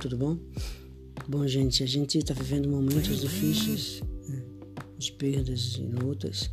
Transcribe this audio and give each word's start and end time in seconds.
tudo 0.00 0.16
bom? 0.16 0.38
Bom, 1.28 1.46
gente, 1.48 1.82
a 1.82 1.86
gente 1.86 2.18
está 2.18 2.32
vivendo 2.32 2.68
momentos 2.68 3.20
difíceis, 3.20 4.00
né? 4.28 4.40
de 4.96 5.10
perdas 5.12 5.74
e 5.78 5.82
lutas. 5.82 6.48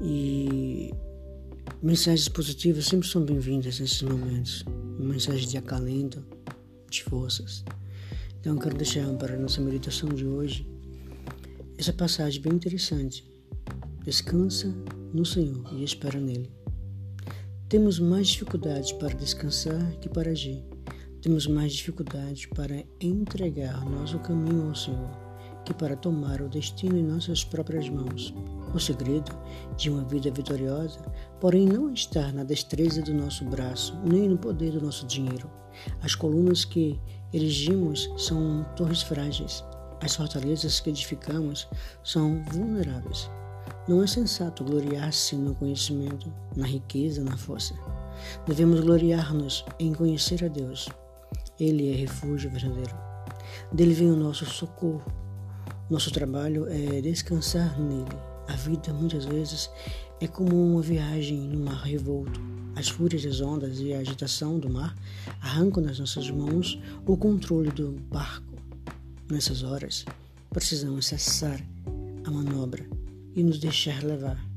E 0.00 0.94
mensagens 1.82 2.26
positivas 2.28 2.86
sempre 2.86 3.06
são 3.06 3.22
bem-vindas 3.22 3.78
nesses 3.78 4.00
momentos. 4.00 4.64
Mensagens 4.98 5.50
de 5.50 5.58
acalento, 5.58 6.24
de 6.90 7.04
forças. 7.04 7.62
Então, 8.40 8.56
quero 8.56 8.76
deixar 8.76 9.06
para 9.18 9.34
a 9.34 9.38
nossa 9.38 9.60
meditação 9.60 10.08
de 10.08 10.24
hoje 10.24 10.66
essa 11.76 11.92
passagem 11.92 12.40
bem 12.40 12.54
interessante. 12.54 13.30
Descansa 14.04 14.74
no 15.12 15.26
Senhor 15.26 15.70
e 15.74 15.84
espera 15.84 16.18
nele. 16.18 16.50
Temos 17.68 17.98
mais 17.98 18.28
dificuldades 18.28 18.92
para 18.92 19.14
descansar 19.14 19.92
que 20.00 20.08
para 20.08 20.30
agir 20.30 20.64
temos 21.20 21.46
mais 21.46 21.72
dificuldade 21.72 22.48
para 22.48 22.84
entregar 23.00 23.84
nosso 23.84 24.18
caminho 24.20 24.68
ao 24.68 24.74
Senhor 24.74 25.28
que 25.68 25.74
para 25.74 25.94
tomar 25.94 26.40
o 26.40 26.48
destino 26.48 26.96
em 26.96 27.02
nossas 27.02 27.44
próprias 27.44 27.90
mãos. 27.90 28.34
O 28.74 28.80
segredo 28.80 29.30
de 29.76 29.90
uma 29.90 30.02
vida 30.02 30.30
vitoriosa, 30.30 30.98
porém, 31.38 31.66
não 31.66 31.92
está 31.92 32.32
na 32.32 32.42
destreza 32.42 33.02
do 33.02 33.12
nosso 33.12 33.44
braço, 33.44 33.94
nem 34.02 34.30
no 34.30 34.38
poder 34.38 34.72
do 34.72 34.80
nosso 34.80 35.06
dinheiro. 35.06 35.50
As 36.02 36.14
colunas 36.14 36.64
que 36.64 36.98
erigimos 37.34 38.10
são 38.16 38.64
torres 38.76 39.02
frágeis. 39.02 39.62
As 40.00 40.16
fortalezas 40.16 40.80
que 40.80 40.88
edificamos 40.88 41.68
são 42.02 42.42
vulneráveis. 42.50 43.30
Não 43.86 44.02
é 44.02 44.06
sensato 44.06 44.64
gloriar-se 44.64 45.36
no 45.36 45.54
conhecimento, 45.54 46.32
na 46.56 46.66
riqueza, 46.66 47.22
na 47.22 47.36
força. 47.36 47.74
Devemos 48.46 48.80
gloriar-nos 48.80 49.66
em 49.78 49.92
conhecer 49.92 50.42
a 50.44 50.48
Deus, 50.48 50.88
ele 51.58 51.92
é 51.92 51.96
refúgio 51.96 52.50
verdadeiro. 52.50 52.94
Dele 53.72 53.94
vem 53.94 54.10
o 54.10 54.16
nosso 54.16 54.46
socorro. 54.46 55.04
Nosso 55.90 56.10
trabalho 56.10 56.66
é 56.68 57.00
descansar 57.00 57.78
nele. 57.80 58.16
A 58.46 58.52
vida, 58.52 58.92
muitas 58.92 59.24
vezes, 59.24 59.70
é 60.20 60.26
como 60.26 60.54
uma 60.54 60.82
viagem 60.82 61.38
no 61.38 61.64
mar 61.64 61.82
revolto. 61.82 62.40
As 62.74 62.88
fúrias 62.88 63.24
das 63.24 63.40
ondas 63.40 63.78
e 63.80 63.92
a 63.92 63.98
agitação 63.98 64.58
do 64.58 64.70
mar 64.70 64.94
arrancam 65.40 65.82
das 65.82 65.98
nossas 65.98 66.30
mãos 66.30 66.80
o 67.06 67.16
controle 67.16 67.70
do 67.70 67.92
barco. 68.10 68.54
Nessas 69.30 69.62
horas, 69.62 70.04
precisamos 70.50 71.06
cessar 71.06 71.60
a 72.24 72.30
manobra 72.30 72.86
e 73.34 73.42
nos 73.42 73.58
deixar 73.58 74.02
levar. 74.02 74.47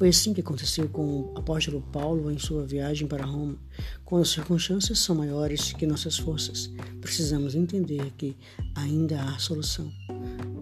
Foi 0.00 0.08
assim 0.08 0.32
que 0.32 0.40
aconteceu 0.40 0.88
com 0.88 1.20
o 1.20 1.34
apóstolo 1.36 1.82
Paulo 1.92 2.30
em 2.30 2.38
sua 2.38 2.64
viagem 2.64 3.06
para 3.06 3.22
Roma. 3.22 3.58
Quando 4.02 4.22
as 4.22 4.30
circunstâncias 4.30 4.98
são 4.98 5.14
maiores 5.14 5.74
que 5.74 5.86
nossas 5.86 6.16
forças, 6.16 6.70
precisamos 7.02 7.54
entender 7.54 8.10
que 8.16 8.34
ainda 8.74 9.22
há 9.22 9.38
solução. 9.38 9.92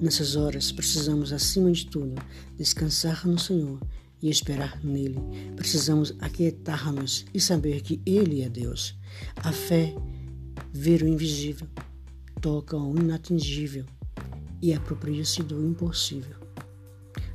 Nessas 0.01 0.35
horas, 0.35 0.73
precisamos, 0.73 1.33
acima 1.33 1.71
de 1.71 1.87
tudo, 1.87 2.21
descansar 2.57 3.29
no 3.29 3.39
Senhor 3.39 3.81
e 4.21 4.29
esperar 4.29 4.83
nele. 4.83 5.21
Precisamos 5.55 6.13
aquietar-nos 6.19 7.25
e 7.33 7.41
saber 7.41 7.83
que 7.83 8.03
Ele 8.05 8.43
é 8.43 8.49
Deus. 8.49 8.97
A 9.37 9.53
fé, 9.53 9.95
ver 10.73 11.03
o 11.03 11.07
invisível, 11.07 11.69
toca 12.41 12.77
o 12.77 12.99
inatingível 12.99 13.85
e 14.61 14.75
apropria-se 14.75 15.45
do 15.45 15.65
impossível. 15.65 16.48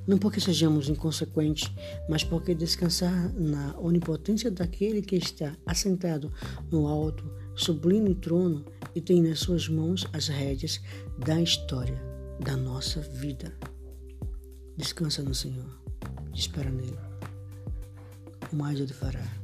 Não 0.06 0.18
porque 0.18 0.40
sejamos 0.40 0.90
inconsequentes, 0.90 1.72
mas 2.10 2.24
porque 2.24 2.54
descansar 2.54 3.34
na 3.34 3.78
onipotência 3.80 4.52
daquele 4.52 5.02
que 5.02 5.16
está 5.16 5.56
assentado 5.66 6.32
no 6.70 6.88
alto, 6.88 7.24
sublime 7.56 8.14
trono 8.16 8.66
e 8.94 9.02
tem 9.02 9.22
nas 9.22 9.40
suas 9.40 9.70
mãos 9.70 10.06
as 10.12 10.28
rédeas 10.28 10.82
da 11.18 11.42
história 11.42 12.02
da 12.40 12.58
nossa 12.58 13.00
vida. 13.00 13.54
Descansa 14.76 15.22
no 15.22 15.34
Senhor, 15.34 15.70
espera 16.34 16.70
nele. 16.70 16.98
O 18.52 18.56
mais 18.56 18.80
ele 18.80 18.94
fará. 18.94 19.43